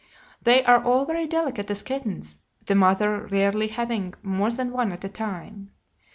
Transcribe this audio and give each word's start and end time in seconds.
They 0.41 0.63
are 0.65 0.83
all 0.83 1.05
very 1.05 1.27
delicate 1.27 1.69
as 1.69 1.83
kittens, 1.83 2.39
the 2.65 2.73
mother 2.73 3.27
rarely 3.27 3.67
having 3.67 4.15
more 4.23 4.49
than 4.49 4.71
one 4.71 4.91
at 4.91 5.03
a 5.03 5.09
time. 5.09 5.69